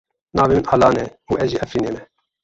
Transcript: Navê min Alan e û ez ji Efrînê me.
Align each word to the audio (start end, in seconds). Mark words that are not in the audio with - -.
Navê 0.37 0.55
min 0.57 0.69
Alan 0.75 0.95
e 1.03 1.05
û 1.29 1.33
ez 1.43 1.49
ji 1.53 1.57
Efrînê 1.65 1.91
me. 1.95 2.03